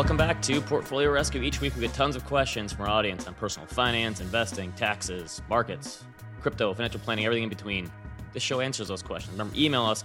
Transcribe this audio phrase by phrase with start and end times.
[0.00, 1.42] Welcome back to Portfolio Rescue.
[1.42, 5.42] Each week we get tons of questions from our audience on personal finance, investing, taxes,
[5.46, 6.04] markets,
[6.40, 7.92] crypto, financial planning, everything in between.
[8.32, 9.32] This show answers those questions.
[9.32, 10.04] Remember, email us,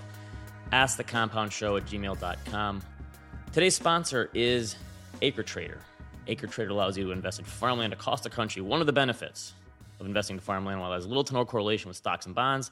[0.73, 2.81] askthecompoundshow at gmail.com.
[3.53, 4.75] Today's sponsor is
[5.21, 5.77] AcreTrader.
[6.27, 8.61] AcreTrader allows you to invest in farmland across the country.
[8.61, 9.53] One of the benefits
[10.01, 12.69] of investing in farmland, while has little to no correlation with stocks and bonds,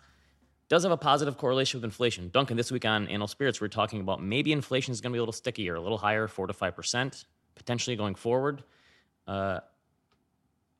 [0.69, 2.29] does have a positive correlation with inflation.
[2.29, 5.19] Duncan, this week on Animal Spirits, we're talking about maybe inflation is going to be
[5.19, 8.63] a little stickier, a little higher, four to five percent, potentially going forward.
[9.27, 9.59] Uh,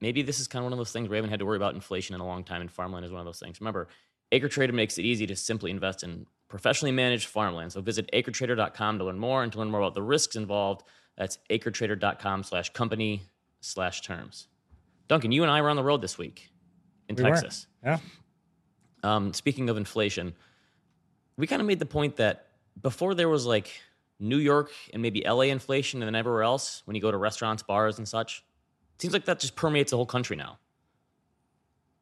[0.01, 1.75] maybe this is kind of one of those things we haven't had to worry about
[1.75, 3.59] inflation in a long time, and farmland is one of those things.
[3.61, 3.87] Remember,
[4.31, 7.71] AcreTrader makes it easy to simply invest in professionally managed farmland.
[7.71, 10.83] So visit acretrader.com to learn more and to learn more about the risks involved.
[11.17, 13.23] That's acretrader.com slash company
[13.61, 14.47] slash terms.
[15.07, 16.51] Duncan, you and I were on the road this week
[17.09, 17.67] in We Texas.
[17.83, 17.91] Were.
[17.91, 17.97] Yeah.
[19.03, 20.33] Um, speaking of inflation,
[21.37, 22.47] we kind of made the point that
[22.81, 23.69] before there was like
[24.19, 27.61] New York and maybe LA inflation and then everywhere else, when you go to restaurants,
[27.63, 28.43] bars, and such,
[28.95, 30.57] it seems like that just permeates the whole country now.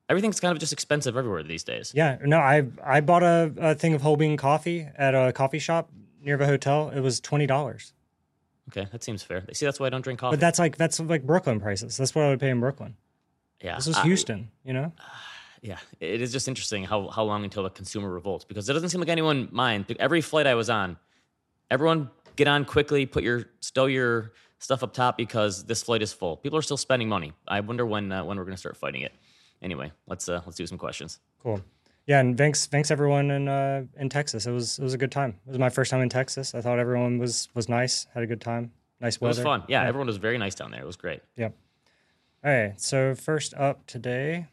[0.09, 1.93] Everything's kind of just expensive everywhere these days.
[1.95, 2.17] Yeah.
[2.23, 5.89] No, I I bought a, a thing of whole bean coffee at a coffee shop
[6.21, 6.91] near the hotel.
[6.93, 7.93] It was twenty dollars.
[8.69, 9.43] Okay, that seems fair.
[9.53, 10.33] See, that's why I don't drink coffee.
[10.33, 11.95] But that's like that's like Brooklyn prices.
[11.97, 12.95] That's what I would pay in Brooklyn.
[13.63, 14.91] yeah, This was I- Houston, you know?
[15.61, 18.89] Yeah, it is just interesting how how long until the consumer revolts because it doesn't
[18.89, 19.85] seem like anyone mind.
[19.99, 20.97] Every flight I was on,
[21.69, 26.13] everyone get on quickly, put your stow your stuff up top because this flight is
[26.13, 26.37] full.
[26.37, 27.33] People are still spending money.
[27.47, 29.13] I wonder when uh, when we're going to start fighting it.
[29.61, 31.19] Anyway, let's uh, let's do some questions.
[31.43, 31.61] Cool.
[32.07, 34.47] Yeah, and thanks thanks everyone in uh in Texas.
[34.47, 35.35] It was it was a good time.
[35.45, 36.55] It was my first time in Texas.
[36.55, 38.71] I thought everyone was was nice, had a good time.
[38.99, 39.39] Nice It weather.
[39.41, 39.63] was fun.
[39.67, 40.81] Yeah, everyone was very nice down there.
[40.81, 41.21] It was great.
[41.37, 41.55] Yep.
[42.43, 42.81] All right.
[42.81, 44.47] So first up today,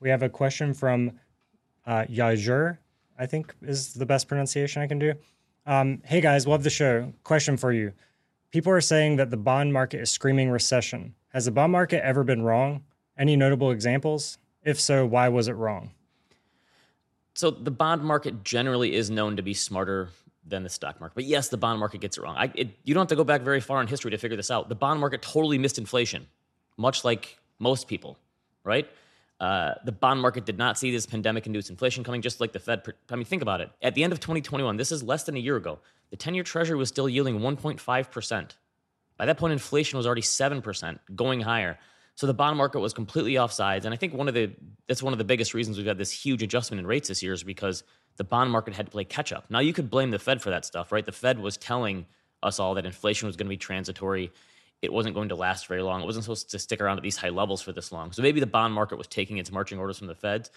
[0.00, 1.12] we have a question from
[1.86, 2.78] uh, Yajur.
[3.18, 5.14] I think is the best pronunciation I can do.
[5.66, 7.12] Um, hey guys, love the show.
[7.24, 7.92] Question for you:
[8.50, 11.14] People are saying that the bond market is screaming recession.
[11.30, 12.84] Has the bond market ever been wrong?
[13.18, 14.38] Any notable examples?
[14.62, 15.90] If so, why was it wrong?
[17.34, 20.08] So the bond market generally is known to be smarter
[20.46, 21.14] than the stock market.
[21.14, 22.36] But yes, the bond market gets it wrong.
[22.36, 24.50] I, it, you don't have to go back very far in history to figure this
[24.50, 24.68] out.
[24.68, 26.26] The bond market totally missed inflation,
[26.76, 28.18] much like most people,
[28.64, 28.88] right?
[29.40, 32.82] Uh, the bond market did not see this pandemic-induced inflation coming, just like the Fed.
[33.10, 33.70] I mean, think about it.
[33.82, 35.78] At the end of 2021, this is less than a year ago.
[36.10, 38.56] The 10-year Treasury was still yielding 1.5 percent.
[39.16, 41.78] By that point, inflation was already seven percent, going higher.
[42.14, 44.50] So the bond market was completely offsides, and I think one of the
[44.88, 47.32] that's one of the biggest reasons we've had this huge adjustment in rates this year
[47.32, 47.84] is because
[48.16, 49.44] the bond market had to play catch up.
[49.50, 51.06] Now you could blame the Fed for that stuff, right?
[51.06, 52.06] The Fed was telling
[52.42, 54.32] us all that inflation was going to be transitory.
[54.80, 56.02] It wasn't going to last very long.
[56.02, 58.12] It wasn't supposed to stick around at these high levels for this long.
[58.12, 60.50] So maybe the bond market was taking its marching orders from the Feds.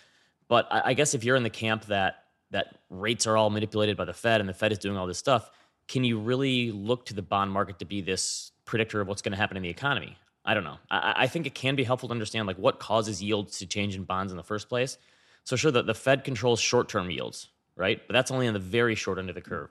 [0.47, 3.95] But I, I guess if you're in the camp that that rates are all manipulated
[3.95, 5.49] by the Fed and the Fed is doing all this stuff,
[5.87, 9.31] can you really look to the bond market to be this predictor of what's going
[9.31, 10.17] to happen in the economy?
[10.43, 10.77] I don't know.
[10.89, 13.95] I, I think it can be helpful to understand like what causes yields to change
[13.95, 14.97] in bonds in the first place.
[15.43, 18.01] So sure, the, the Fed controls short-term yields, right?
[18.05, 19.69] But that's only on the very short end of the curve.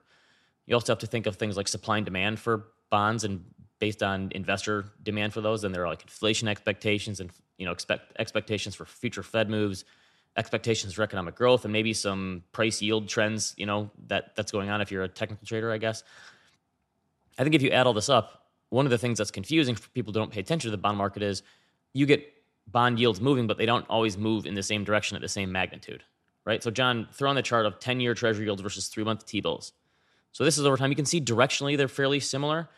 [0.66, 3.44] You also have to think of things like supply and demand for bonds, and
[3.80, 7.72] based on investor demand for those, then there are like inflation expectations and you know
[7.72, 9.84] expect expectations for future Fed moves,
[10.36, 13.54] expectations for economic growth, and maybe some price yield trends.
[13.56, 16.04] You know that that's going on if you're a technical trader, I guess.
[17.38, 19.88] I think if you add all this up, one of the things that's confusing for
[19.90, 21.42] people who don't pay attention to the bond market is
[21.92, 22.24] you get
[22.66, 25.50] bond yields moving, but they don't always move in the same direction at the same
[25.50, 26.04] magnitude,
[26.44, 26.62] right?
[26.62, 29.40] So, John, throw on the chart of 10 year treasury yields versus three month T
[29.40, 29.72] bills.
[30.32, 30.90] So, this is over time.
[30.90, 32.68] You can see directionally they're fairly similar,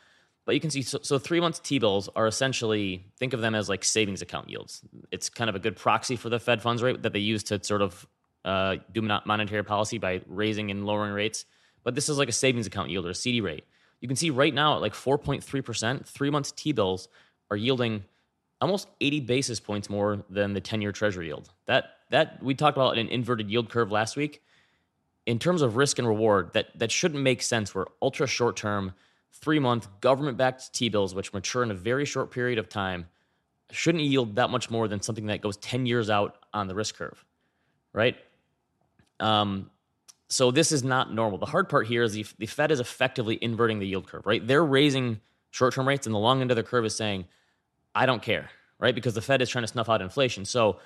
[0.44, 3.54] but you can see so, so three month T bills are essentially, think of them
[3.54, 4.82] as like savings account yields.
[5.10, 7.62] It's kind of a good proxy for the Fed funds rate that they use to
[7.62, 8.06] sort of
[8.44, 11.44] uh, do monetary policy by raising and lowering rates.
[11.84, 13.64] But this is like a savings account yield or a CD rate.
[14.00, 17.08] You can see right now at like 4.3%, three months T bills
[17.50, 18.04] are yielding
[18.60, 21.50] almost 80 basis points more than the 10 year treasury yield.
[21.66, 24.42] That, that we talked about an inverted yield curve last week.
[25.24, 27.74] In terms of risk and reward, that, that shouldn't make sense.
[27.74, 28.92] We're ultra short term,
[29.32, 33.06] three month government backed T bills, which mature in a very short period of time,
[33.70, 36.96] shouldn't yield that much more than something that goes 10 years out on the risk
[36.96, 37.24] curve,
[37.92, 38.16] right?
[39.18, 39.70] Um,
[40.28, 41.38] so this is not normal.
[41.38, 44.46] The hard part here is the, the Fed is effectively inverting the yield curve, right?
[44.46, 45.20] They're raising
[45.50, 47.26] short-term rates, and the long end of the curve is saying,
[47.94, 48.94] "I don't care," right?
[48.94, 50.46] Because the Fed is trying to snuff out inflation.
[50.46, 50.78] So,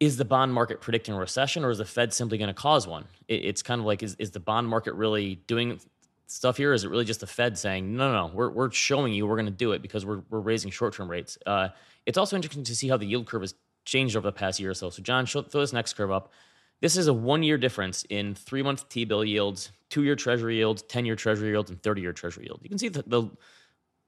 [0.00, 2.86] is the bond market predicting a recession, or is the Fed simply going to cause
[2.86, 3.04] one?
[3.28, 5.78] It, it's kind of like, is, is the bond market really doing
[6.26, 6.72] stuff here?
[6.72, 9.36] Is it really just the Fed saying, "No, no, no, we're we're showing you we're
[9.36, 11.38] going to do it because we're we're raising short-term rates"?
[11.46, 11.68] Uh,
[12.06, 13.54] it's also interesting to see how the yield curve has
[13.84, 14.90] changed over the past year or so.
[14.90, 16.32] So, John, show, throw this next curve up.
[16.80, 20.56] This is a one year difference in three month T bill yields, two year treasury
[20.56, 22.60] yields, 10 year treasury yields, and 30 year treasury yield.
[22.62, 23.30] You can see the, the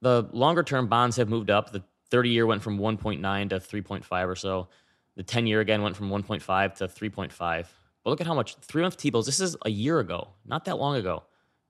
[0.01, 1.71] the longer term bonds have moved up.
[1.71, 4.67] The 30 year went from 1.9 to 3.5 or so.
[5.15, 7.65] The 10 year again went from 1.5 to 3.5.
[8.03, 10.65] But look at how much three month T bills, this is a year ago, not
[10.65, 11.23] that long ago,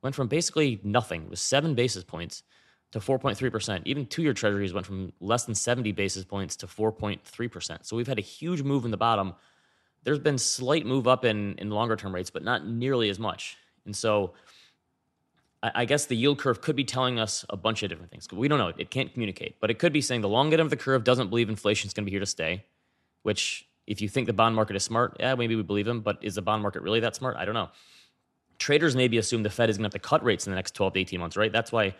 [0.06, 2.44] went from basically nothing, it was seven basis points
[2.92, 3.81] to 4.3%.
[3.86, 7.80] Even two year treasuries went from less than 70 basis points to 4.3%.
[7.81, 9.34] So we've had a huge move in the bottom.
[10.04, 13.57] There's been slight move up in, in longer term rates, but not nearly as much.
[13.86, 14.34] And so
[15.63, 18.28] I, I guess the yield curve could be telling us a bunch of different things.
[18.31, 18.74] We don't know.
[18.78, 21.31] It can't communicate, but it could be saying the long end of the curve doesn't
[21.31, 22.63] believe inflation is going to be here to stay,
[23.24, 26.19] which if you think the bond market is smart, yeah, maybe we believe him, but
[26.22, 27.38] is the bond market really that smart?
[27.38, 27.69] I don't know.
[28.60, 30.75] Traders maybe assume the Fed is going to have to cut rates in the next
[30.75, 31.52] 12 to 18 months, right?
[31.52, 31.96] That's why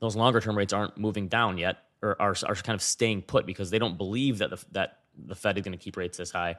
[0.00, 3.46] those longer term rates aren't moving down yet or are, are kind of staying put
[3.46, 6.30] because they don't believe that the, that the Fed is going to keep rates this
[6.30, 6.56] high.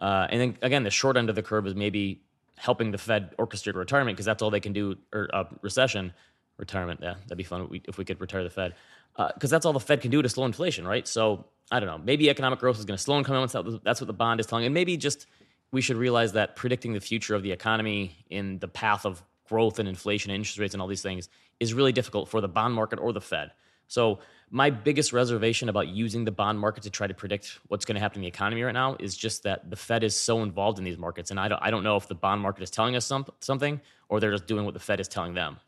[0.00, 2.22] Uh, and then again, the short end of the curve is maybe
[2.56, 6.12] helping the Fed orchestrate retirement because that's all they can do, or uh, recession,
[6.56, 7.00] retirement.
[7.02, 8.74] Yeah, that'd be fun if we, could retire the Fed
[9.16, 11.06] because uh, that's all the Fed can do to slow inflation, right?
[11.06, 11.98] So I don't know.
[11.98, 13.80] Maybe economic growth is going to slow and come in.
[13.84, 14.64] That's what the bond is telling.
[14.64, 15.26] And maybe just
[15.74, 19.80] we should realize that predicting the future of the economy in the path of growth
[19.80, 21.28] and inflation and interest rates and all these things
[21.58, 23.50] is really difficult for the bond market or the Fed.
[23.88, 27.96] So my biggest reservation about using the bond market to try to predict what's going
[27.96, 30.78] to happen in the economy right now is just that the Fed is so involved
[30.78, 32.94] in these markets, and I don't, I don't know if the bond market is telling
[32.94, 35.58] us some, something or they're just doing what the Fed is telling them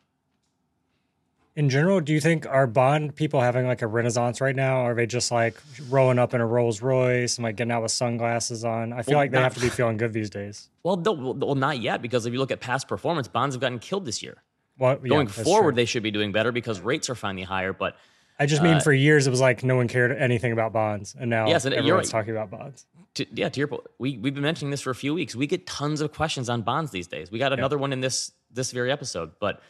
[1.56, 4.82] in general, do you think are bond people having like a renaissance right now?
[4.82, 5.56] Or are they just like
[5.88, 8.93] rolling up in a Rolls Royce and like getting out with sunglasses on?
[8.93, 10.69] I feel well, like they not, have to be feeling good these days.
[10.82, 13.79] Well, no, well, not yet because if you look at past performance, bonds have gotten
[13.79, 14.43] killed this year.
[14.79, 15.76] Well, yeah, going forward, true.
[15.76, 17.73] they should be doing better because rates are finally higher.
[17.73, 17.97] But
[18.38, 21.17] I just mean uh, for years it was like no one cared anything about bonds,
[21.19, 22.85] and now yes, and everyone's talking about bonds.
[23.14, 25.35] To, yeah, to your point, we we've been mentioning this for a few weeks.
[25.35, 27.31] We get tons of questions on bonds these days.
[27.31, 27.81] We got another yeah.
[27.81, 29.62] one in this this very episode, but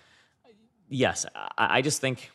[0.88, 2.30] yes, I, I just think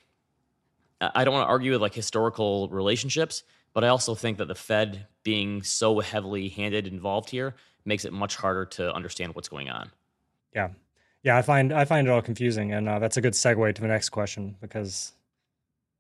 [1.00, 3.44] I don't want to argue with like historical relationships,
[3.74, 7.56] but I also think that the Fed being so heavily handed involved here
[7.86, 9.92] makes it much harder to understand what's going on.
[10.54, 10.70] Yeah,
[11.24, 13.82] yeah, I find I find it all confusing, and uh, that's a good segue to
[13.82, 15.14] the next question because,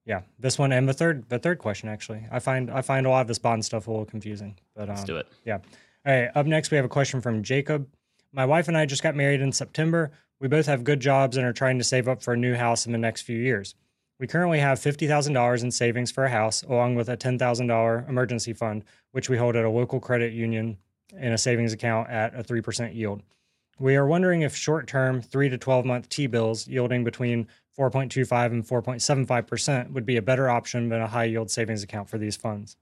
[0.05, 3.09] yeah, this one and the third the third question actually, I find I find a
[3.09, 4.57] lot of this bond stuff a little confusing.
[4.75, 5.27] But um, let's do it.
[5.45, 5.59] Yeah.
[6.05, 6.29] All right.
[6.35, 7.87] Up next, we have a question from Jacob.
[8.33, 10.11] My wife and I just got married in September.
[10.41, 12.87] We both have good jobs and are trying to save up for a new house
[12.87, 13.75] in the next few years.
[14.17, 18.83] We currently have $50,000 in savings for a house, along with a $10,000 emergency fund,
[19.11, 20.77] which we hold at a local credit union
[21.15, 23.21] in a savings account at a 3% yield.
[23.77, 27.47] We are wondering if short term 3 to 12 month T bills yielding between
[27.77, 32.17] 4.25 and 4.75% would be a better option than a high yield savings account for
[32.17, 32.77] these funds.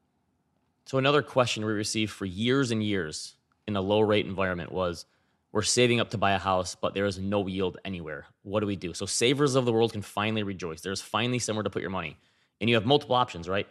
[0.86, 3.36] So, another question we received for years and years
[3.68, 5.06] in a low rate environment was
[5.52, 8.26] we're saving up to buy a house, but there is no yield anywhere.
[8.44, 8.94] What do we do?
[8.94, 10.82] So savers of the world can finally rejoice.
[10.82, 12.18] There's finally somewhere to put your money,
[12.62, 13.68] and you have multiple options, right?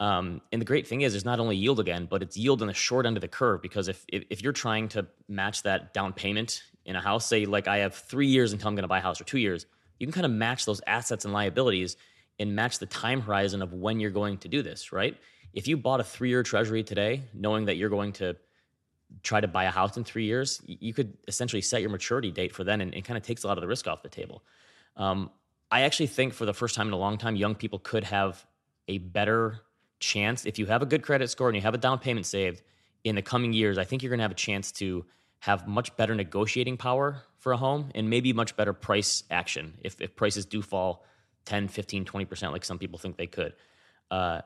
[0.00, 2.68] Um, and the great thing is, there's not only yield again, but it's yield on
[2.68, 3.62] the short end of the curve.
[3.62, 7.44] Because if, if if you're trying to match that down payment in a house, say
[7.46, 9.66] like I have three years until I'm going to buy a house, or two years,
[10.00, 11.96] you can kind of match those assets and liabilities
[12.40, 15.16] and match the time horizon of when you're going to do this, right?
[15.52, 18.34] If you bought a three year treasury today, knowing that you're going to
[19.22, 22.52] try to buy a house in three years, you could essentially set your maturity date
[22.52, 24.42] for then, and it kind of takes a lot of the risk off the table.
[24.96, 25.30] Um,
[25.70, 28.44] I actually think for the first time in a long time, young people could have
[28.88, 29.60] a better
[30.00, 32.62] chance if you have a good credit score and you have a down payment saved
[33.04, 33.78] in the coming years.
[33.78, 35.04] I think you're going to have a chance to
[35.40, 40.00] have much better negotiating power for a home and maybe much better price action if,
[40.00, 41.04] if prices do fall
[41.46, 43.54] 10, 15, 20%, like some people think they could.
[44.10, 44.42] Uh,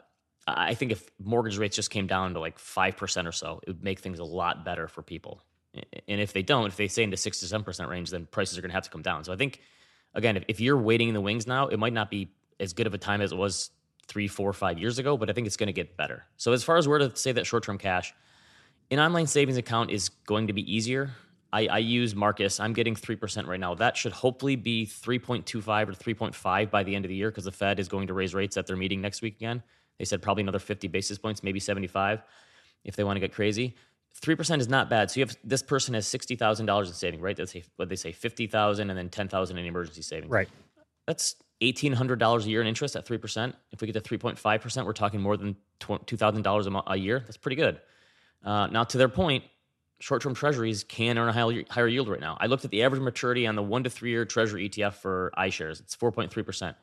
[0.47, 3.83] I think if mortgage rates just came down to like 5% or so, it would
[3.83, 5.43] make things a lot better for people.
[5.75, 8.57] And if they don't, if they stay in the 6 to 7% range, then prices
[8.57, 9.25] are going to have to come down.
[9.25, 9.61] So I think,
[10.15, 12.95] again, if, you're waiting in the wings now, it might not be as good of
[12.95, 13.71] a time as it was
[14.07, 16.25] three, four, five years ago, but I think it's going to get better.
[16.37, 18.15] So as far as where to say that short term cash,
[18.91, 21.11] an online savings account is going to be easier.
[21.53, 22.61] I, I use Marcus.
[22.61, 23.75] I'm getting 3% right now.
[23.75, 27.53] That should hopefully be 3.25 or 3.5 by the end of the year because the
[27.53, 29.63] Fed is going to raise rates at their meeting next week again.
[29.99, 32.23] They said probably another 50 basis points, maybe 75
[32.85, 33.75] if they want to get crazy.
[34.23, 35.11] 3% is not bad.
[35.11, 37.49] So you have this person has $60,000 in saving, right?
[37.49, 40.31] Say what they say 50,000 and then 10,000 in emergency savings.
[40.31, 40.49] Right.
[41.07, 43.53] That's $1,800 a year in interest at 3%.
[43.73, 47.21] If we get to 3.5%, we're talking more than $2,000 a year.
[47.21, 47.81] That's pretty good.
[48.45, 49.45] Uh, now, to their point,
[49.99, 52.37] short term treasuries can earn a higher, higher yield right now.
[52.41, 55.33] I looked at the average maturity on the one to three year treasury ETF for
[55.37, 55.81] iShares.
[55.81, 56.75] It's 4.3%.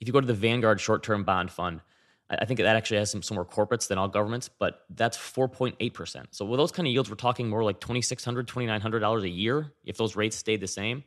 [0.00, 1.80] If you go to the Vanguard short term bond fund,
[2.30, 6.26] I think that actually has some, some more corporates than all governments, but that's 4.8%.
[6.30, 9.96] So with those kind of yields, we're talking more like $2,600, $2,900 a year if
[9.96, 11.02] those rates stayed the same.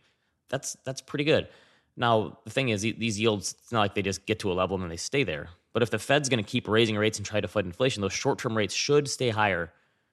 [0.49, 1.47] That's that's pretty good.
[1.95, 4.75] Now, the thing is, these yields, it's not like they just get to a level
[4.75, 5.49] and then they stay there.
[5.73, 8.13] But if the Fed's going to keep raising rates and try to fight inflation, those
[8.13, 9.71] short term rates should stay higher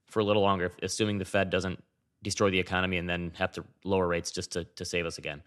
[0.08, 1.82] for a little longer, assuming the Fed doesn't
[2.22, 5.42] destroy the economy and then have to lower rates just to, to save us again.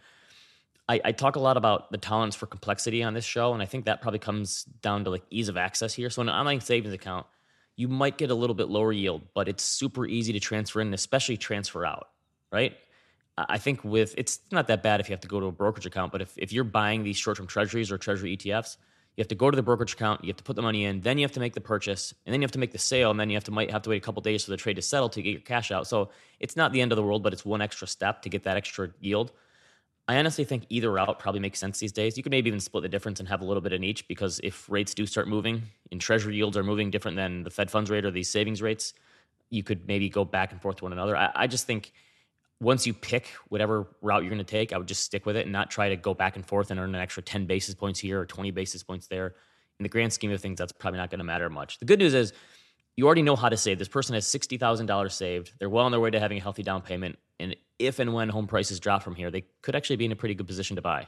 [0.90, 3.66] I, I, talk a lot about the tolerance for complexity on this show, and I
[3.66, 6.10] think that probably comes down to like ease of access here.
[6.10, 7.26] So in an online savings account,
[7.76, 10.94] you might get a little bit lower yield, but it's super easy to transfer in,
[10.94, 12.10] especially transfer out,
[12.52, 12.76] right?
[13.38, 15.86] I think with it's not that bad if you have to go to a brokerage
[15.86, 18.78] account, but if, if you're buying these short term treasuries or treasury ETFs,
[19.16, 21.02] you have to go to the brokerage account, you have to put the money in,
[21.02, 23.12] then you have to make the purchase, and then you have to make the sale,
[23.12, 24.76] and then you have to might have to wait a couple days for the trade
[24.76, 25.88] to settle to get your cash out.
[25.88, 26.10] So
[26.40, 28.58] it's not the end of the world, but it's one extra step to get that
[28.58, 29.32] extra yield.
[30.08, 32.18] I honestly think either route probably makes sense these days.
[32.18, 34.42] You could maybe even split the difference and have a little bit in each because
[34.44, 37.90] if rates do start moving and treasury yields are moving different than the Fed funds
[37.90, 38.94] rate or these savings rates,
[39.50, 41.16] you could maybe go back and forth to one another.
[41.16, 41.94] I, I just think
[42.60, 45.44] once you pick whatever route you're going to take, I would just stick with it
[45.44, 48.00] and not try to go back and forth and earn an extra 10 basis points
[48.00, 49.36] here or 20 basis points there.
[49.80, 51.80] In the grand scheme of things, that's probably not going to matter much.
[51.80, 52.34] The good news is
[52.96, 53.80] you already know how to save.
[53.80, 55.52] This person has $60,000 saved.
[55.60, 57.18] They're well on their way to having a healthy down payment.
[57.40, 60.16] And if and when home prices drop from here, they could actually be in a
[60.16, 61.08] pretty good position to buy.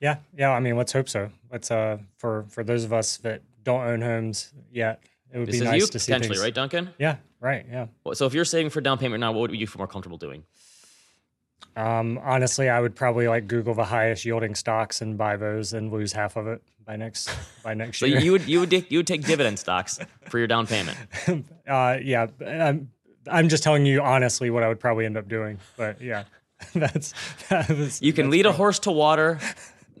[0.00, 0.50] Yeah, yeah.
[0.50, 1.30] I mean, let's hope so.
[1.50, 5.00] Let's uh for for those of us that don't own homes yet,
[5.32, 6.44] it would this be nice you, to see potentially, things.
[6.44, 6.90] right, Duncan?
[6.98, 7.64] Yeah, right.
[7.70, 7.86] Yeah.
[8.14, 10.42] So if you're saving for down payment now, what would you feel more comfortable doing?
[11.76, 15.90] Um, honestly, I would probably like Google the highest yielding stocks and buy those and
[15.90, 17.30] lose half of it by next
[17.62, 18.18] by next so year.
[18.18, 20.98] So you would you would you would take dividend stocks for your down payment?
[21.68, 22.90] uh, yeah, I'm,
[23.30, 25.58] I'm just telling you honestly what I would probably end up doing.
[25.76, 26.24] But yeah,
[26.74, 27.14] that's
[27.48, 29.38] that was, you can lead a horse to water.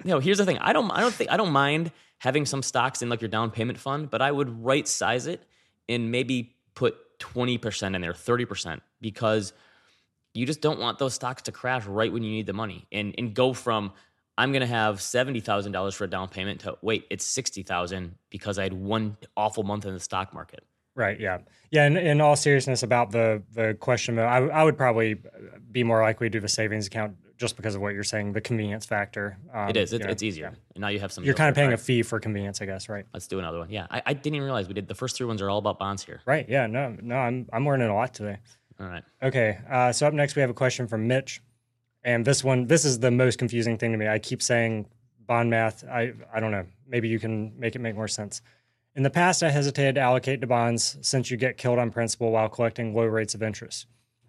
[0.04, 0.58] You know, here's the thing.
[0.58, 3.50] I don't I don't think I don't mind having some stocks in like your down
[3.50, 5.42] payment fund, but I would right size it
[5.88, 9.52] and maybe put 20% in there, 30% because
[10.34, 13.14] you just don't want those stocks to crash right when you need the money and
[13.18, 13.92] and go from
[14.38, 18.62] I'm going to have $70,000 for a down payment to wait, it's 60,000 because I
[18.62, 20.64] had one awful month in the stock market.
[20.94, 21.18] Right.
[21.20, 21.38] Yeah.
[21.70, 21.84] Yeah.
[21.84, 25.16] And in all seriousness about the the question, I, I would probably
[25.70, 28.42] be more likely to do the savings account just because of what you're saying, the
[28.42, 29.38] convenience factor.
[29.54, 29.92] Um, it is.
[29.94, 30.50] It, it's easier.
[30.52, 30.58] Yeah.
[30.74, 31.24] And now you have some.
[31.24, 31.78] You're kind of paying right.
[31.78, 33.06] a fee for convenience, I guess, right?
[33.14, 33.70] Let's do another one.
[33.70, 33.86] Yeah.
[33.90, 36.04] I, I, didn't even realize we did the first three ones are all about bonds
[36.04, 36.20] here.
[36.26, 36.46] Right.
[36.46, 36.66] Yeah.
[36.66, 36.94] No.
[37.00, 37.16] No.
[37.16, 38.38] I'm I'm learning a lot today.
[38.82, 39.04] All right.
[39.22, 39.58] Okay.
[39.70, 41.40] Uh, so up next we have a question from Mitch,
[42.02, 44.08] and this one this is the most confusing thing to me.
[44.08, 44.88] I keep saying
[45.24, 45.84] bond math.
[45.84, 46.66] I I don't know.
[46.88, 48.42] Maybe you can make it make more sense.
[48.96, 52.32] In the past, I hesitated to allocate to bonds since you get killed on principal
[52.32, 53.86] while collecting low rates of interest.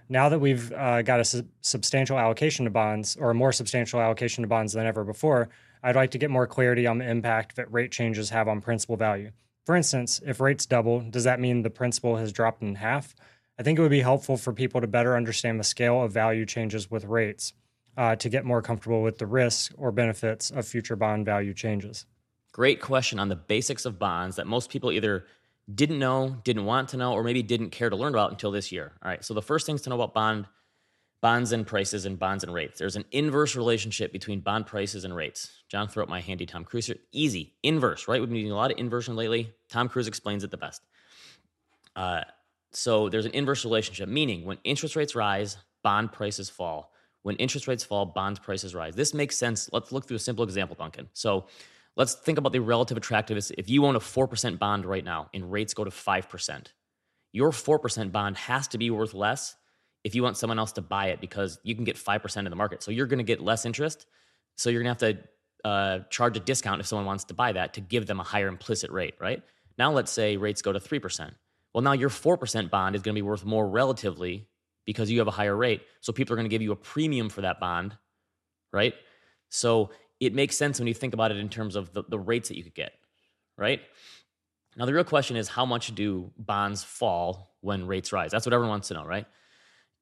[0.08, 4.00] Now that we've uh, got a su- substantial allocation to bonds, or a more substantial
[4.00, 5.50] allocation to bonds than ever before,
[5.82, 8.96] I'd like to get more clarity on the impact that rate changes have on principal
[8.96, 9.32] value.
[9.66, 13.16] For instance, if rates double, does that mean the principal has dropped in half?
[13.60, 16.46] I think it would be helpful for people to better understand the scale of value
[16.46, 17.54] changes with rates
[17.98, 22.06] uh, to get more comfortable with the risks or benefits of future bond value changes.
[22.52, 25.26] Great question on the basics of bonds that most people either
[25.74, 28.72] didn't know, didn't want to know, or maybe didn't care to learn about until this
[28.72, 28.92] year.
[29.04, 29.24] All right.
[29.24, 30.48] So the first things to know about bond
[31.24, 32.78] bonds and prices and bonds and rates.
[32.78, 35.54] There's an inverse relationship between bond prices and rates.
[35.70, 36.98] John, throw up my handy Tom Cruise here.
[37.14, 38.20] Easy, inverse, right?
[38.20, 39.54] We've been using a lot of inversion lately.
[39.70, 40.82] Tom Cruise explains it the best.
[41.96, 42.24] Uh,
[42.74, 46.92] so there's an inverse relationship, meaning when interest rates rise, bond prices fall.
[47.22, 48.96] When interest rates fall, bond prices rise.
[48.96, 49.70] This makes sense.
[49.72, 51.08] Let's look through a simple example, Duncan.
[51.14, 51.46] So
[51.96, 53.52] Let's think about the relative attractiveness.
[53.52, 56.68] If you own a 4% bond right now and rates go to 5%,
[57.32, 59.56] your 4% bond has to be worth less
[60.04, 62.56] if you want someone else to buy it because you can get 5% in the
[62.56, 62.82] market.
[62.82, 64.08] So you're going to get less interest.
[64.58, 67.52] So you're going to have to uh, charge a discount if someone wants to buy
[67.54, 69.44] that to give them a higher implicit rate, right?
[69.78, 71.32] Now let's say rates go to 3%.
[71.74, 74.48] Well, now your 4% bond is going to be worth more relatively
[74.86, 75.82] because you have a higher rate.
[76.02, 77.98] So people are going to give you a premium for that bond,
[78.72, 78.94] right?
[79.50, 82.50] So it makes sense when you think about it in terms of the, the rates
[82.50, 82.94] that you could get,
[83.58, 83.82] right?
[84.76, 88.32] Now, the real question is how much do bonds fall when rates rise?
[88.32, 89.26] That's what everyone wants to know, right?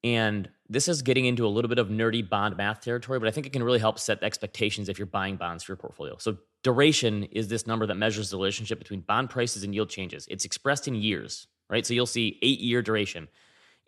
[0.04, 3.30] And this is getting into a little bit of nerdy bond math territory, but I
[3.30, 6.16] think it can really help set expectations if you're buying bonds for your portfolio.
[6.18, 10.26] So, duration is this number that measures the relationship between bond prices and yield changes.
[10.30, 11.84] It's expressed in years, right?
[11.84, 13.26] So, you'll see eight year duration.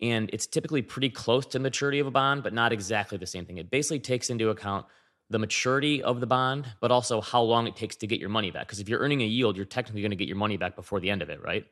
[0.00, 3.46] And it's typically pretty close to maturity of a bond, but not exactly the same
[3.46, 3.58] thing.
[3.58, 4.86] It basically takes into account
[5.30, 8.50] the maturity of the bond, but also how long it takes to get your money
[8.50, 8.66] back.
[8.66, 11.00] Because if you're earning a yield, you're technically going to get your money back before
[11.00, 11.64] the end of it, right?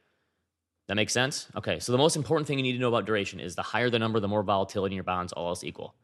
[0.88, 1.49] That makes sense?
[1.57, 3.90] Okay, so the most important thing you need to know about duration is the higher
[3.90, 5.95] the number, the more volatility in your bonds, all else equal.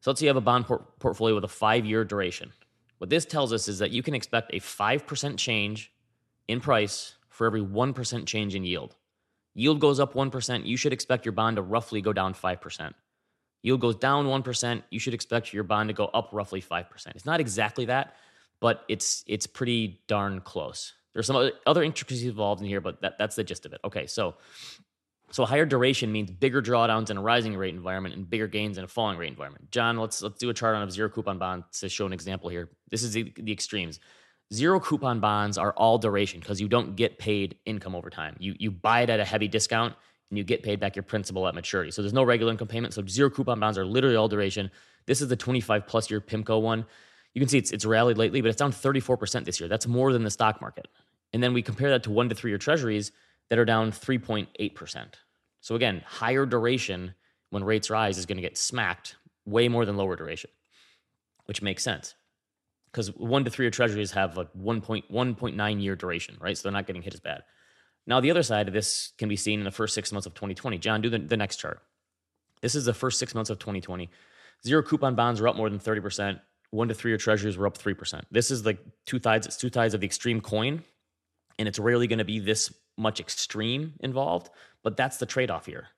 [0.00, 2.52] So let's say you have a bond port- portfolio with a five year duration.
[2.98, 5.92] What this tells us is that you can expect a 5% change
[6.48, 8.96] in price for every 1% change in yield.
[9.56, 12.92] Yield goes up 1%, you should expect your bond to roughly go down 5%.
[13.62, 16.84] Yield goes down 1%, you should expect your bond to go up roughly 5%.
[17.14, 18.14] It's not exactly that,
[18.60, 20.92] but it's it's pretty darn close.
[21.14, 23.80] There's some other intricacies involved in here, but that, that's the gist of it.
[23.82, 24.34] Okay, so
[25.30, 28.84] so higher duration means bigger drawdowns in a rising rate environment and bigger gains in
[28.84, 29.70] a falling rate environment.
[29.70, 32.50] John, let's let's do a chart on a zero coupon bond to show an example
[32.50, 32.68] here.
[32.90, 34.00] This is the, the extremes.
[34.54, 38.36] Zero coupon bonds are all duration because you don't get paid income over time.
[38.38, 39.94] You you buy it at a heavy discount
[40.30, 41.90] and you get paid back your principal at maturity.
[41.90, 42.94] So there's no regular income payment.
[42.94, 44.70] So zero coupon bonds are literally all duration.
[45.06, 46.86] This is the 25 plus year PIMCO one.
[47.34, 49.68] You can see it's it's rallied lately, but it's down 34% this year.
[49.68, 50.86] That's more than the stock market.
[51.32, 53.10] And then we compare that to one to three year treasuries
[53.48, 55.06] that are down 3.8%.
[55.60, 57.14] So again, higher duration
[57.50, 60.50] when rates rise is going to get smacked way more than lower duration,
[61.46, 62.14] which makes sense
[62.96, 66.56] because one to three year treasuries have like 1.1.9 year duration, right?
[66.56, 67.42] So they're not getting hit as bad.
[68.06, 70.32] Now, the other side of this can be seen in the first six months of
[70.32, 70.78] 2020.
[70.78, 71.82] John, do the, the next chart.
[72.62, 74.08] This is the first six months of 2020.
[74.64, 76.40] Zero coupon bonds are up more than 30%.
[76.70, 78.22] One to three year treasuries were up 3%.
[78.30, 80.82] This is like two sides, it's two sides of the extreme coin.
[81.58, 84.48] And it's rarely going to be this much extreme involved,
[84.82, 85.88] but that's the trade off here.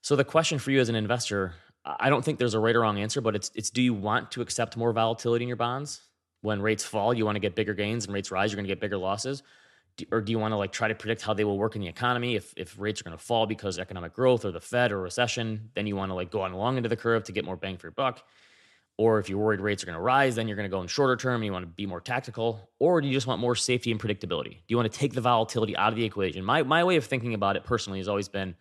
[0.00, 2.80] So the question for you as an investor, I don't think there's a right or
[2.80, 6.00] wrong answer, but it's it's do you want to accept more volatility in your bonds?
[6.42, 8.72] When rates fall, you want to get bigger gains, and rates rise, you're going to
[8.74, 9.42] get bigger losses.
[10.10, 11.88] or do you want to like try to predict how they will work in the
[11.88, 12.34] economy?
[12.34, 15.70] If if rates are going to fall because economic growth or the Fed or recession,
[15.74, 17.76] then you want to like go on long into the curve to get more bang
[17.78, 18.22] for your buck.
[18.98, 20.86] Or if you're worried rates are going to rise, then you're going to go in
[20.86, 22.68] shorter term and you want to be more tactical.
[22.78, 24.50] Or do you just want more safety and predictability?
[24.50, 26.44] Do you want to take the volatility out of the equation?
[26.44, 28.54] My, my way of thinking about it personally has always been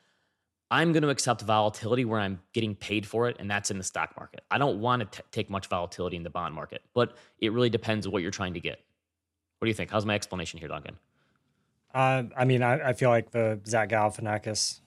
[0.72, 3.84] I'm going to accept volatility where I'm getting paid for it, and that's in the
[3.84, 4.42] stock market.
[4.50, 7.70] I don't want to t- take much volatility in the bond market, but it really
[7.70, 8.80] depends what you're trying to get.
[9.60, 9.92] What do you think?
[9.92, 10.98] How's my explanation here, Duncan?
[11.94, 14.80] Uh, I mean, I, I, feel like the Zach Galifianakis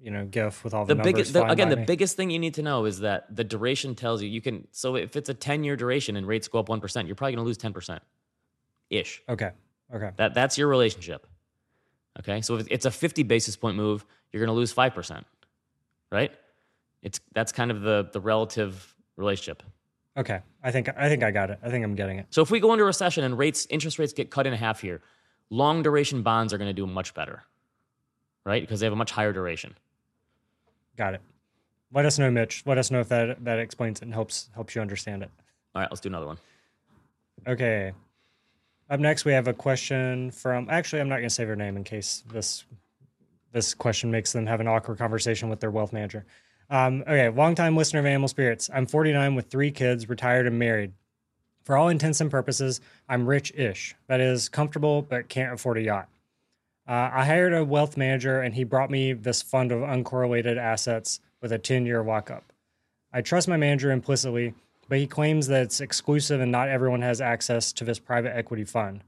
[0.00, 1.84] you know gif with all the, the biggest the, again the me.
[1.84, 4.94] biggest thing you need to know is that the duration tells you you can so
[4.96, 7.46] if it's a 10 year duration and rates go up 1% you're probably going to
[7.46, 8.00] lose 10%
[8.90, 9.52] ish okay
[9.94, 11.26] okay that that's your relationship
[12.18, 15.24] okay so if it's a 50 basis point move you're going to lose 5%
[16.10, 16.32] right
[17.02, 19.62] it's that's kind of the the relative relationship
[20.16, 22.50] okay i think i think i got it i think i'm getting it so if
[22.50, 25.00] we go into recession and rates interest rates get cut in half here
[25.50, 27.42] long duration bonds are going to do much better
[28.44, 29.74] right because they have a much higher duration
[30.96, 31.20] Got it.
[31.92, 32.62] Let us know, Mitch.
[32.66, 35.30] Let us know if that that explains it and helps helps you understand it.
[35.74, 36.38] All right, let's do another one.
[37.46, 37.92] Okay.
[38.88, 40.68] Up next, we have a question from.
[40.70, 42.64] Actually, I'm not going to save her name in case this
[43.56, 46.26] this question makes them have an awkward conversation with their wealth manager.
[46.68, 48.68] Um, okay, longtime listener of Animal Spirits.
[48.72, 50.92] I'm 49 with three kids, retired and married.
[51.64, 53.94] For all intents and purposes, I'm rich-ish.
[54.08, 56.08] That is comfortable, but can't afford a yacht.
[56.86, 61.20] Uh, I hired a wealth manager and he brought me this fund of uncorrelated assets
[61.40, 62.52] with a 10 year lockup.
[63.10, 64.52] I trust my manager implicitly,
[64.86, 68.64] but he claims that it's exclusive and not everyone has access to this private equity
[68.64, 69.02] fund.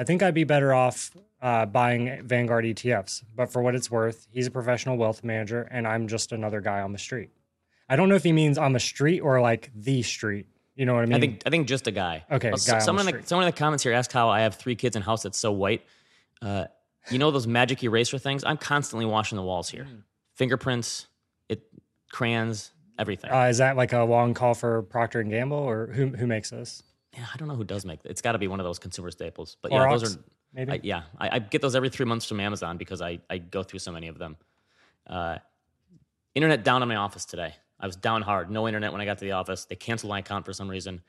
[0.00, 1.10] I think I'd be better off
[1.42, 5.86] uh, buying Vanguard ETFs, but for what it's worth, he's a professional wealth manager and
[5.86, 7.28] I'm just another guy on the street.
[7.86, 10.46] I don't know if he means on the street or like the street.
[10.74, 11.16] You know what I mean?
[11.16, 12.24] I think I think just a guy.
[12.30, 14.54] Okay, uh, guy someone in the, someone in the comments here asked how I have
[14.54, 15.84] three kids in a house that's so white.
[16.40, 16.64] Uh,
[17.10, 18.42] you know those magic eraser things?
[18.42, 19.84] I'm constantly washing the walls here.
[19.84, 20.04] Mm.
[20.34, 21.08] Fingerprints,
[21.50, 21.62] it
[22.10, 23.30] crayons, everything.
[23.30, 26.48] Uh, is that like a long call for Procter and Gamble, or who who makes
[26.48, 26.82] this?
[27.16, 28.10] Yeah, I don't know who does make it.
[28.10, 29.56] It's got to be one of those consumer staples.
[29.62, 30.20] But yeah, those are
[30.52, 30.72] maybe.
[30.72, 33.62] I, yeah, I, I, get those every three months from Amazon because I I go
[33.62, 34.36] through so many of them.
[35.06, 35.38] Uh,
[36.34, 37.54] internet down in my office today.
[37.80, 38.50] I was down hard.
[38.50, 39.64] No internet when I got to the office.
[39.64, 41.02] They canceled my account for some reason,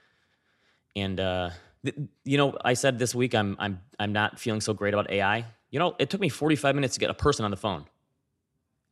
[0.96, 1.50] and uh,
[1.84, 5.12] th- you know, I said this week I'm I'm I'm not feeling so great about
[5.12, 7.86] AI you know, it took me 45 minutes to get a person on the phone.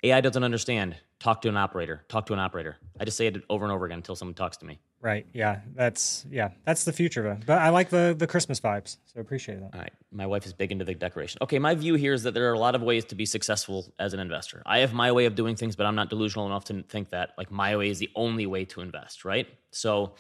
[0.02, 0.96] AI doesn't understand.
[1.20, 2.04] Talk to an operator.
[2.08, 2.78] Talk to an operator.
[3.00, 4.80] I just say it over and over again until someone talks to me.
[5.02, 5.26] Right.
[5.34, 5.62] Yeah.
[5.76, 6.50] That's yeah.
[6.66, 7.46] That's the future of it.
[7.46, 9.74] But I like the the Christmas vibes, so appreciate that.
[9.74, 9.94] All right.
[10.12, 11.40] My wife is big into the decoration.
[11.42, 11.58] Okay.
[11.58, 14.14] My view here is that there are a lot of ways to be successful as
[14.14, 14.62] an investor.
[14.66, 17.32] I have my way of doing things, but I'm not delusional enough to think that
[17.38, 19.24] like my way is the only way to invest.
[19.24, 19.48] Right.
[19.72, 20.16] So,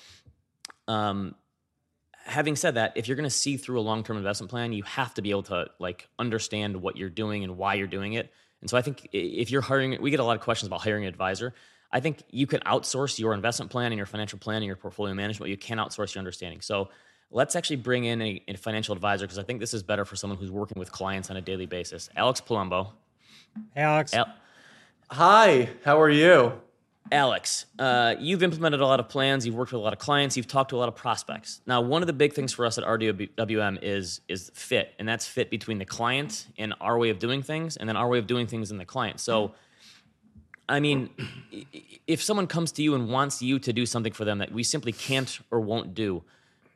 [0.88, 1.36] um,
[2.24, 5.14] having said that, if you're going to see through a long-term investment plan, you have
[5.16, 8.32] to be able to like understand what you're doing and why you're doing it.
[8.62, 11.04] And so I think if you're hiring, we get a lot of questions about hiring
[11.04, 11.54] an advisor.
[11.92, 15.14] I think you can outsource your investment plan and your financial plan and your portfolio
[15.14, 15.46] management.
[15.46, 16.62] But you can outsource your understanding.
[16.62, 16.90] So
[17.32, 20.16] let's actually bring in a, a financial advisor because I think this is better for
[20.16, 22.10] someone who's working with clients on a daily basis.
[22.16, 22.92] Alex Palumbo.
[23.74, 24.14] Hey, Alex.
[24.14, 24.34] Al-
[25.12, 25.70] Hi.
[25.84, 26.54] How are you?
[27.12, 29.46] Alex, uh, you've implemented a lot of plans.
[29.46, 30.38] You've worked with a lot of clients.
[30.38, 31.62] You've talked to a lot of prospects.
[31.66, 35.26] Now, one of the big things for us at RWM is is fit, and that's
[35.26, 38.28] fit between the client and our way of doing things, and then our way of
[38.28, 39.20] doing things and the client.
[39.20, 39.54] So,
[40.70, 41.10] I mean,
[42.06, 44.64] if someone comes to you and wants you to do something for them that we
[44.64, 46.24] simply can't or won't do,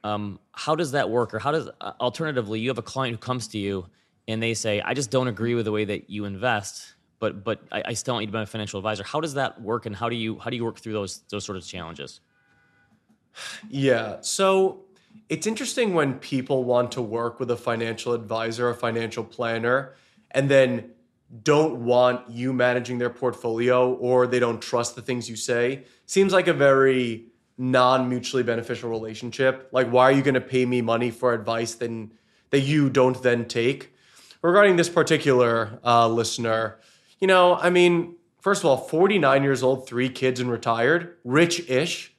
[0.04, 1.34] um, how does that work?
[1.34, 3.86] Or how does, uh, alternatively, you have a client who comes to you
[4.28, 7.62] and they say, I just don't agree with the way that you invest, but but
[7.72, 9.04] I, I still want you to be my financial advisor.
[9.04, 11.46] How does that work, and how do you how do you work through those those
[11.46, 12.20] sort of challenges?
[13.70, 14.18] Yeah.
[14.22, 14.82] So
[15.30, 19.94] it's interesting when people want to work with a financial advisor, a financial planner,
[20.32, 20.93] and then
[21.42, 25.84] don't want you managing their portfolio or they don't trust the things you say.
[26.06, 27.26] Seems like a very
[27.58, 29.70] non mutually beneficial relationship.
[29.72, 32.12] Like, why are you going to pay me money for advice then
[32.52, 33.94] that you don't then take?
[34.42, 36.78] Regarding this particular uh, listener,
[37.20, 41.68] you know, I mean, first of all, 49 years old, three kids, and retired, rich
[41.70, 42.14] ish.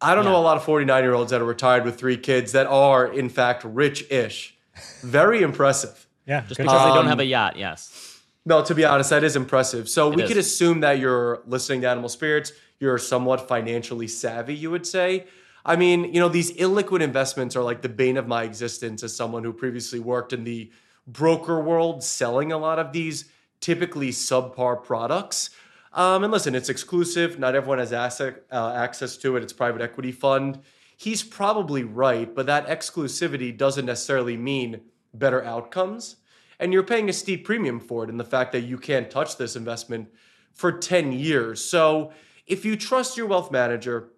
[0.00, 2.52] I don't know a lot of 49 year olds that are retired with three kids
[2.52, 4.56] that are, in fact, rich ish.
[5.02, 6.06] Very impressive.
[6.26, 6.88] Yeah, Just because job.
[6.88, 8.07] they don't Um, have a yacht, yes.
[8.48, 9.90] No, to be honest, that is impressive.
[9.90, 10.28] So we is.
[10.28, 15.26] could assume that you're listening to Animal Spirits, you're somewhat financially savvy, you would say.
[15.66, 19.14] I mean, you know, these illiquid investments are like the bane of my existence as
[19.14, 20.72] someone who previously worked in the
[21.06, 23.30] broker world selling a lot of these
[23.60, 25.50] typically subpar products.
[25.92, 27.38] Um, and listen, it's exclusive.
[27.38, 29.42] Not everyone has asset, uh, access to it.
[29.42, 30.60] It's private equity fund.
[30.96, 34.80] He's probably right, but that exclusivity doesn't necessarily mean
[35.12, 36.16] better outcomes.
[36.60, 39.36] And you're paying a steep premium for it in the fact that you can't touch
[39.36, 40.08] this investment
[40.52, 41.64] for 10 years.
[41.64, 42.12] So
[42.46, 44.08] if you trust your wealth manager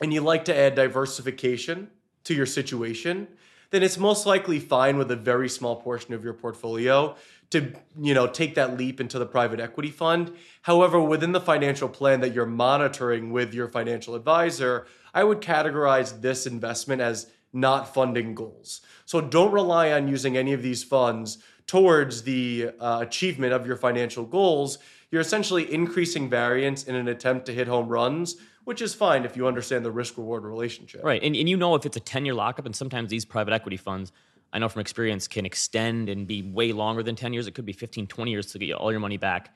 [0.00, 1.90] and you like to add diversification
[2.24, 3.28] to your situation,
[3.70, 7.16] then it's most likely fine with a very small portion of your portfolio
[7.50, 10.32] to you know take that leap into the private equity fund.
[10.62, 16.20] However, within the financial plan that you're monitoring with your financial advisor, I would categorize
[16.20, 18.80] this investment as not funding goals.
[19.04, 21.38] So don't rely on using any of these funds
[21.70, 24.78] towards the uh, achievement of your financial goals.
[25.12, 29.36] You're essentially increasing variance in an attempt to hit home runs, which is fine if
[29.36, 31.04] you understand the risk reward relationship.
[31.04, 31.22] Right.
[31.22, 33.76] And, and you know if it's a 10 year lockup, and sometimes these private equity
[33.76, 34.10] funds,
[34.52, 37.46] I know from experience, can extend and be way longer than 10 years.
[37.46, 39.54] It could be 15, 20 years to get all your money back.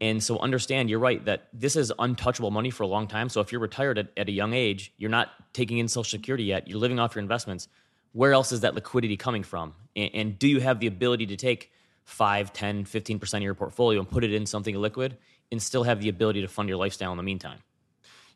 [0.00, 3.28] And so understand, you're right, that this is untouchable money for a long time.
[3.28, 6.42] So if you're retired at, at a young age, you're not taking in Social Security
[6.42, 7.68] yet, you're living off your investments.
[8.12, 9.74] Where else is that liquidity coming from?
[9.96, 11.72] And, and do you have the ability to take
[12.04, 15.16] 5, 10, 15% of your portfolio and put it in something liquid
[15.50, 17.58] and still have the ability to fund your lifestyle in the meantime?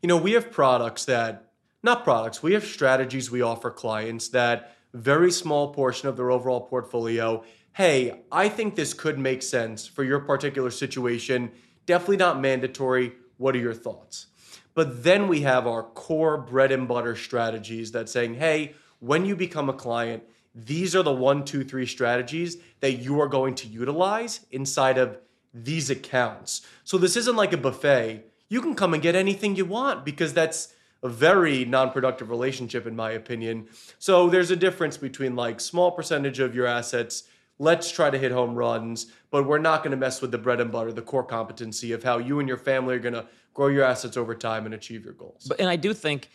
[0.03, 1.51] you know, we have products that,
[1.83, 6.61] not products, we have strategies we offer clients that very small portion of their overall
[6.61, 7.43] portfolio.
[7.73, 11.51] Hey, I think this could make sense for your particular situation.
[11.87, 13.15] Definitely not mandatory.
[13.37, 14.29] What are your thoughts?
[14.75, 19.37] But then we have our core bread and butter strategies that saying, hey, when you
[19.37, 20.23] become a client,
[20.55, 25.19] these are the one, two, three strategies that you are going to utilize inside of
[25.53, 26.63] these accounts.
[26.85, 28.25] So this isn't like a buffet.
[28.49, 32.97] You can come and get anything you want because that's a very non-productive relationship in
[32.97, 33.69] my opinion.
[33.99, 37.25] So there's a difference between like small percentage of your assets,
[37.59, 40.61] let's try to hit home runs, but we're not going to mess with the bread
[40.61, 43.69] and butter, the core competency of how you and your family are going to grow
[43.69, 45.47] your assets over time and achieve your goals.
[45.49, 46.31] But and I do think,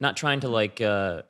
[0.00, 1.22] not trying to like, uh,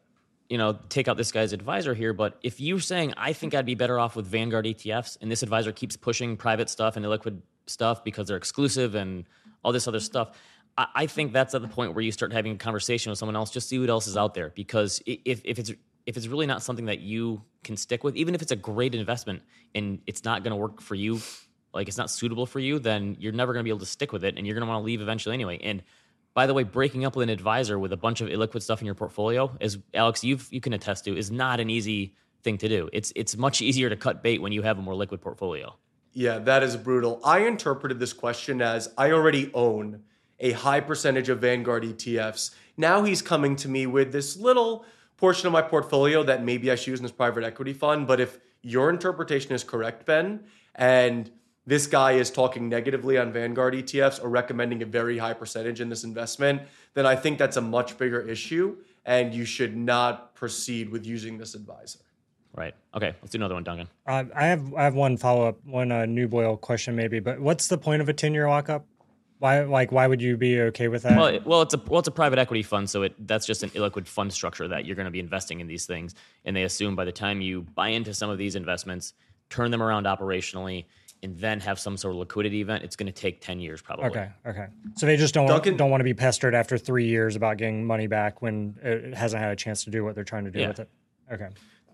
[0.51, 3.65] you know, take out this guy's advisor here, but if you're saying I think I'd
[3.65, 7.41] be better off with Vanguard ETFs, and this advisor keeps pushing private stuff and illiquid
[7.67, 9.25] stuff because they're exclusive and
[9.63, 10.37] all this other stuff,
[10.77, 13.37] I, I think that's at the point where you start having a conversation with someone
[13.37, 14.53] else, just see what else is out there.
[14.55, 15.73] Because if if it's
[16.07, 18.95] if it's really not something that you can stick with, even if it's a great
[18.95, 19.43] investment
[19.75, 21.21] and it's not going to work for you,
[21.73, 24.13] like it's not suitable for you, then you're never going to be able to stick
[24.13, 25.61] with it, and you're going to want to leave eventually anyway.
[25.63, 25.83] And
[26.35, 28.87] by the way, breaking up with an advisor with a bunch of illiquid stuff in
[28.87, 32.69] your portfolio, as Alex, you you can attest to, is not an easy thing to
[32.69, 32.89] do.
[32.93, 35.77] It's it's much easier to cut bait when you have a more liquid portfolio.
[36.13, 37.21] Yeah, that is brutal.
[37.25, 40.03] I interpreted this question as I already own
[40.41, 42.53] a high percentage of Vanguard ETFs.
[42.77, 44.85] Now he's coming to me with this little
[45.17, 48.07] portion of my portfolio that maybe I should use in this private equity fund.
[48.07, 51.31] But if your interpretation is correct, Ben, and
[51.71, 55.89] this guy is talking negatively on Vanguard ETFs or recommending a very high percentage in
[55.89, 56.63] this investment,
[56.95, 61.39] then I think that's a much bigger issue and you should not proceed with using
[61.39, 62.01] this advisor.
[62.57, 62.75] Right.
[62.93, 63.15] Okay.
[63.23, 63.87] Let's do another one, Duncan.
[64.05, 67.21] Uh, I have I have one follow up, one uh, new boil question maybe.
[67.21, 68.85] But what's the point of a ten year lockup?
[69.39, 71.17] Why like why would you be okay with that?
[71.17, 73.63] Well, it, well, it's a well, it's a private equity fund, so it that's just
[73.63, 76.65] an illiquid fund structure that you're going to be investing in these things, and they
[76.65, 79.15] assume by the time you buy into some of these investments,
[79.49, 80.87] turn them around operationally,
[81.23, 84.07] and then have some sort of liquidity event, it's going to take ten years probably.
[84.07, 84.67] okay, okay.
[84.97, 87.85] So they just don't Duncan- don't want to be pestered after three years about getting
[87.87, 90.61] money back when it hasn't had a chance to do what they're trying to do
[90.61, 90.69] Yeah.
[90.69, 90.89] with it.
[91.33, 91.49] Okay.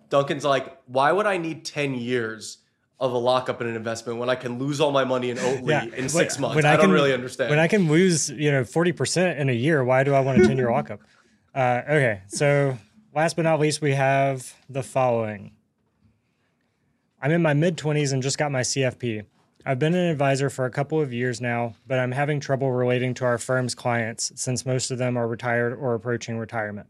[0.09, 2.59] Duncan's like, why would I need 10 years
[3.01, 5.69] of a lockup in an investment when I can lose all my money in Oatly
[5.69, 6.55] Yeah, in when- six months?
[6.55, 7.51] when I, I don't can- really understand.
[7.51, 10.47] When I can lose, you know, 40% in a year, why do I want a
[10.47, 11.01] 10 year lockup?
[11.55, 12.23] Uh, okay.
[12.29, 12.79] So,
[13.15, 15.53] last but not least, we have the following
[17.27, 19.25] I'm in my mid 20s and just got my CFP.
[19.65, 23.15] I've been an advisor for a couple of years now, but I'm having trouble relating
[23.15, 26.87] to our firm's clients since most of them are retired or approaching retirement.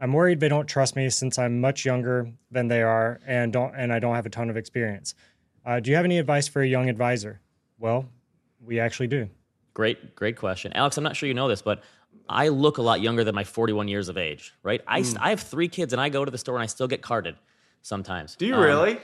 [0.00, 3.72] I'm worried they don't trust me since I'm much younger than they are and don't
[3.76, 5.14] and I don't have a ton of experience.
[5.64, 7.40] Uh, do you have any advice for a young advisor?
[7.78, 8.08] Well,
[8.60, 9.28] we actually do.
[9.74, 10.96] Great, great question, Alex.
[10.98, 11.84] I'm not sure you know this, but
[12.28, 14.54] I look a lot younger than my 41 years of age.
[14.64, 14.80] Right?
[14.88, 15.18] I Hmm.
[15.20, 17.36] I have three kids, and I go to the store and I still get carded
[17.82, 18.34] sometimes.
[18.34, 18.98] Do you Um, really?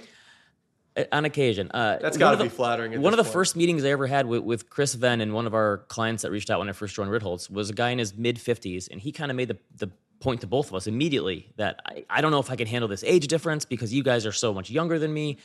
[1.13, 1.71] On occasion.
[1.73, 2.95] Uh, That's got to be flattering.
[2.95, 3.33] At one of the point.
[3.33, 6.31] first meetings I ever had with, with Chris Venn and one of our clients that
[6.31, 9.01] reached out when I first joined Ritholtz was a guy in his mid 50s, and
[9.01, 12.21] he kind of made the, the point to both of us immediately that I, I
[12.21, 14.71] don't know if I can handle this age difference because you guys are so much
[14.71, 15.39] younger than me.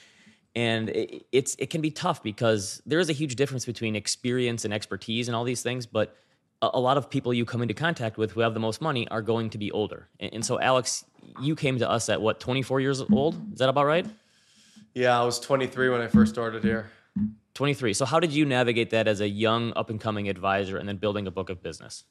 [0.56, 4.66] And it, it's it can be tough because there is a huge difference between experience
[4.66, 6.16] and expertise and all these things, but
[6.62, 9.08] a, a lot of people you come into contact with who have the most money
[9.10, 10.08] are going to be older.
[10.20, 11.06] And, and so, Alex,
[11.42, 13.36] you came to us at what, 24 years old?
[13.54, 14.06] Is that about right?
[14.94, 16.90] Yeah, I was 23 when I first started here.
[17.54, 17.94] 23.
[17.94, 20.98] So, how did you navigate that as a young, up and coming advisor and then
[20.98, 22.06] building a book of business?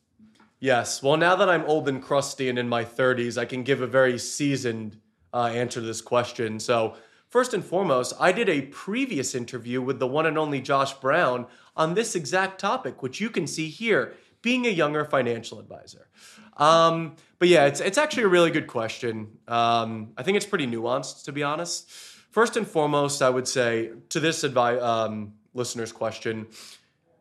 [0.61, 1.03] Yes.
[1.03, 3.87] Well, now that I'm old and crusty and in my 30s, I can give a
[3.87, 4.99] very seasoned
[5.33, 6.59] uh, answer to this question.
[6.61, 6.97] So,
[7.29, 11.47] first and foremost, I did a previous interview with the one and only Josh Brown
[11.77, 16.09] on this exact topic, which you can see here being a younger financial advisor.
[16.57, 19.39] Um, but yeah, it's, it's actually a really good question.
[19.47, 21.91] Um, I think it's pretty nuanced, to be honest.
[22.31, 26.47] First and foremost, I would say to this advi- um, listener's question,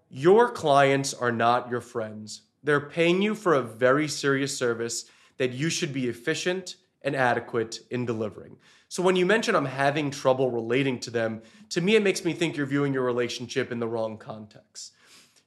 [0.09, 2.41] your clients are not your friends.
[2.63, 5.05] They're paying you for a very serious service
[5.37, 8.57] that you should be efficient and adequate in delivering.
[8.89, 12.33] So when you mention I'm having trouble relating to them, to me it makes me
[12.33, 14.93] think you're viewing your relationship in the wrong context.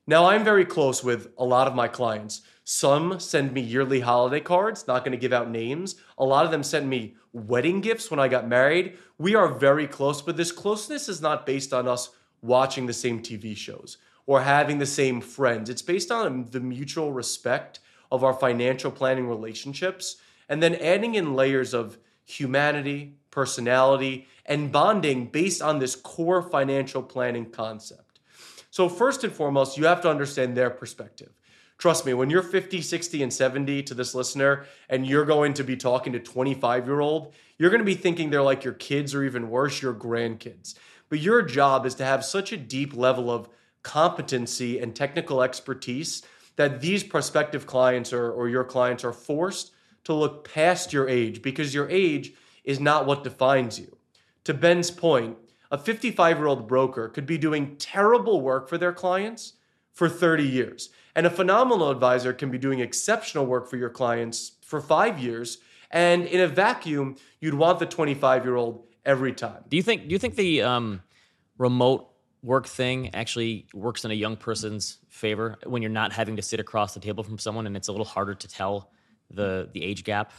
[0.07, 2.43] Now I'm very close with a lot of my clients.
[2.73, 5.97] Some send me yearly holiday cards, not going to give out names.
[6.17, 8.97] A lot of them send me wedding gifts when I got married.
[9.19, 12.11] We are very close, but this closeness is not based on us
[12.43, 15.69] watching the same TV shows or having the same friends.
[15.69, 17.81] It's based on the mutual respect
[18.13, 25.27] of our financial planning relationships and then adding in layers of humanity, personality, and bonding
[25.27, 28.21] based on this core financial planning concept.
[28.71, 31.33] So, first and foremost, you have to understand their perspective.
[31.81, 35.65] Trust me, when you're 50, 60, and 70 to this listener, and you're going to
[35.65, 39.15] be talking to 25 year old, you're going to be thinking they're like your kids
[39.15, 40.75] or even worse, your grandkids.
[41.09, 43.49] But your job is to have such a deep level of
[43.83, 46.23] competency and technical expertise
[46.57, 49.73] that these prospective clients or, or your clients are forced
[50.05, 53.97] to look past your age because your age is not what defines you.
[54.45, 55.39] To Ben's point,
[55.71, 59.55] a 55 year old broker could be doing terrible work for their clients
[59.95, 60.91] for 30 years.
[61.15, 65.59] And a phenomenal advisor can be doing exceptional work for your clients for five years.
[65.91, 69.65] And in a vacuum, you'd want the 25 year old every time.
[69.69, 71.03] Do you think do you think the um,
[71.59, 72.09] remote
[72.43, 76.61] work thing actually works in a young person's favor when you're not having to sit
[76.61, 78.91] across the table from someone and it's a little harder to tell
[79.31, 80.33] the the age gap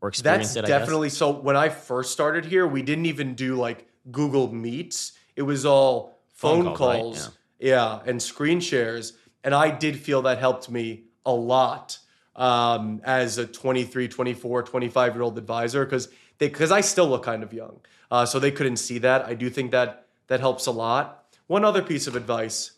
[0.00, 0.70] or experience That's it?
[0.70, 1.30] Definitely so.
[1.30, 5.12] When I first started here, we didn't even do like Google Meets.
[5.36, 7.24] It was all phone, Phone calls, right?
[7.24, 8.00] calls, yeah.
[8.06, 9.14] and screen shares.
[9.46, 11.98] And I did feel that helped me a lot
[12.34, 17.22] um, as a 23, 24, 25 year old advisor because they because I still look
[17.22, 17.78] kind of young,
[18.10, 19.24] uh, so they couldn't see that.
[19.24, 21.32] I do think that that helps a lot.
[21.46, 22.72] One other piece of advice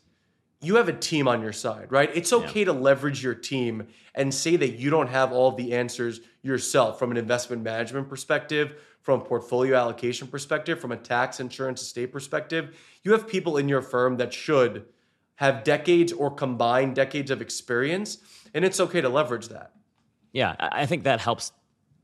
[0.60, 2.10] you have a team on your side, right?
[2.14, 6.20] It's okay to leverage your team and say that you don't have all the answers
[6.42, 11.80] yourself from an investment management perspective, from a portfolio allocation perspective, from a tax, insurance,
[11.80, 12.76] estate perspective.
[13.04, 14.86] You have people in your firm that should
[15.38, 18.18] have decades or combined decades of experience,
[18.54, 19.70] and it's okay to leverage that.
[20.32, 21.52] Yeah, I I think that helps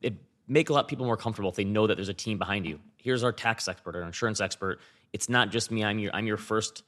[0.03, 0.15] it
[0.49, 2.65] make a lot of people more comfortable if they know that there's a team behind
[2.65, 2.79] you.
[2.97, 4.81] Here's our tax expert, our insurance expert.
[5.13, 5.85] It's not just me.
[5.85, 6.85] I'm your I'm your first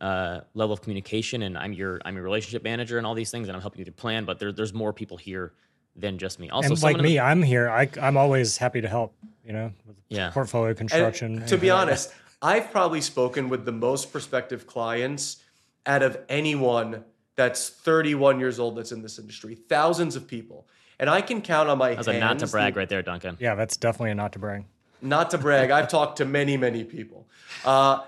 [0.00, 3.48] uh, level of communication, and I'm your I'm your relationship manager and all these things,
[3.48, 4.26] and I'm helping you to plan.
[4.26, 5.52] But there, there's more people here
[5.96, 6.50] than just me.
[6.50, 7.70] Also, and like me, the- I'm here.
[7.70, 9.14] I, I'm always happy to help.
[9.46, 10.30] You know, with Yeah.
[10.30, 11.46] portfolio And construction.
[11.46, 15.38] to be honest, I've probably spoken with the most prospective clients
[15.86, 17.04] out of anyone
[17.36, 19.54] that's 31 years old that's in this industry.
[19.54, 20.66] Thousands of people.
[20.98, 22.16] And I can count on my That's hands.
[22.16, 23.36] a not to the- brag right there, Duncan.
[23.38, 24.64] yeah, that's definitely a not to brag.
[25.02, 27.28] not to brag, I've talked to many, many people.
[27.64, 28.00] Uh,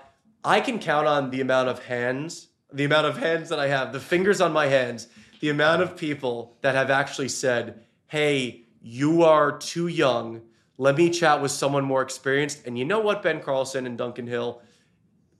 [0.43, 3.93] I can count on the amount of hands, the amount of hands that I have,
[3.93, 5.07] the fingers on my hands,
[5.39, 10.41] the amount of people that have actually said, hey, you are too young.
[10.79, 12.65] Let me chat with someone more experienced.
[12.65, 14.61] And you know what, Ben Carlson and Duncan Hill?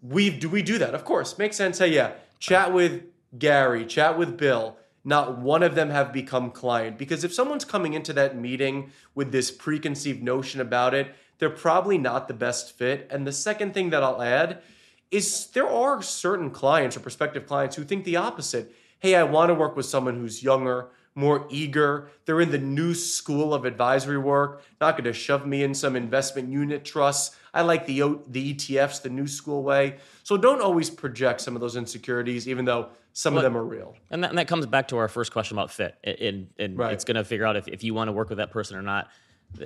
[0.01, 0.93] we do we do that?
[0.95, 1.77] Of course, makes sense.
[1.79, 3.03] Hey, yeah, chat with
[3.37, 4.77] Gary, chat with Bill.
[5.03, 9.31] Not one of them have become client because if someone's coming into that meeting with
[9.31, 13.07] this preconceived notion about it, they're probably not the best fit.
[13.09, 14.61] And the second thing that I'll add
[15.09, 18.73] is there are certain clients or prospective clients who think the opposite.
[18.99, 22.09] Hey, I want to work with someone who's younger, more eager.
[22.25, 25.95] They're in the new school of advisory work, not going to shove me in some
[25.95, 27.35] investment unit trusts.
[27.53, 29.97] I like the the ETFs, the new school way.
[30.23, 33.65] So don't always project some of those insecurities, even though some Well, of them are
[33.65, 33.95] real.
[34.11, 35.95] And that, and that comes back to our first question about fit.
[36.03, 36.93] It, it, it- Right.
[36.93, 38.81] It's going to figure out if, if you want to work with that person or
[38.81, 39.09] not.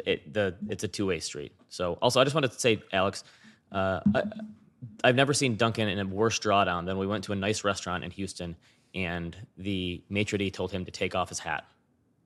[0.05, 1.51] It, the it's a two way street.
[1.67, 3.25] So also, I just wanted to say, Alex,
[3.69, 4.23] uh, I,
[5.03, 8.05] I've never seen Duncan in a worse drawdown than we went to a nice restaurant
[8.05, 8.55] in Houston,
[8.93, 11.65] and the maitre d' told him to take off his hat.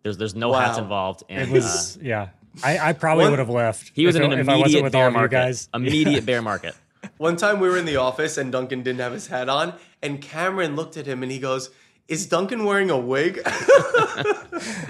[0.03, 2.29] There's there's no hats involved, and It was uh, yeah.
[2.63, 3.91] I, I probably One- would have left.
[3.93, 5.35] he was if in an if immediate with bear all of you market.
[5.35, 5.69] guys.
[5.73, 6.75] Immediate bear market.
[7.17, 10.21] One time we were in the office and Duncan didn't have his hat on, and
[10.21, 11.69] Cameron looked at him and he goes,
[12.07, 13.39] "Is Duncan wearing a wig?"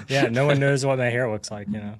[0.08, 1.66] Yeah, no one knows what my hair looks like.
[1.68, 1.94] You know.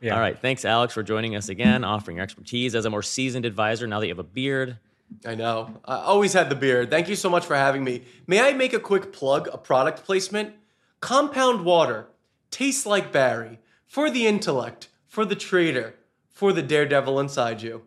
[0.00, 0.14] Yeah.
[0.14, 3.44] All right, thanks, Alex, for joining us again, offering your expertise as a more seasoned
[3.44, 3.86] advisor.
[3.88, 4.78] Now that you have a beard,
[5.26, 5.80] I know.
[5.84, 6.90] I always had the beard.
[6.90, 8.02] Thank you so much for having me.
[8.26, 10.54] May I make a quick plug, a product placement?
[11.00, 12.06] Compound water
[12.50, 15.94] tastes like Barry for the intellect, for the trader,
[16.30, 17.82] for the daredevil inside you.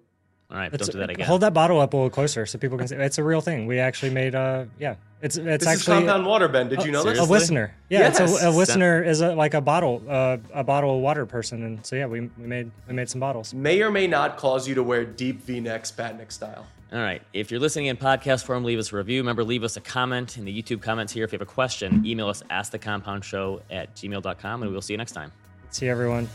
[0.50, 1.26] all right, It's- don't do that again.
[1.28, 2.96] Hold that bottle up a little closer so people can see.
[2.96, 3.68] It's a real thing.
[3.68, 4.36] We actually made.
[4.36, 6.68] a yeah, it's it's This is actually compound water, Ben.
[6.68, 7.20] Did you know this?
[7.20, 7.74] a listener.
[7.90, 8.20] Yeah, Yes.
[8.20, 11.64] it's a, a listener is a, like a bottle, uh, a bottle of water person,
[11.64, 13.54] and so yeah, we, we made we made some bottles.
[13.54, 16.66] May or may not cause you to wear deep V-necks, Patnick style.
[16.94, 17.22] All right.
[17.32, 19.22] If you're listening in podcast form, leave us a review.
[19.22, 21.24] Remember, leave us a comment in the YouTube comments here.
[21.24, 25.14] If you have a question, email us askthecompoundshow at gmail.com, and we'll see you next
[25.14, 25.32] time.
[25.70, 26.28] See you, everyone.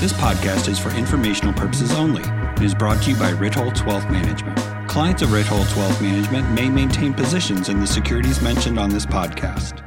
[0.00, 2.22] This podcast is for informational purposes only.
[2.24, 4.58] and is brought to you by Ritholtz Wealth Management.
[4.88, 9.84] Clients of Ritholtz Wealth Management may maintain positions in the securities mentioned on this podcast.